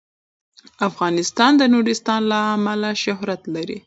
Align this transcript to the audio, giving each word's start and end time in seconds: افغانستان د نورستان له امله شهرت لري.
افغانستان 0.89 1.51
د 1.57 1.63
نورستان 1.73 2.21
له 2.31 2.39
امله 2.55 2.89
شهرت 3.03 3.41
لري. 3.55 3.77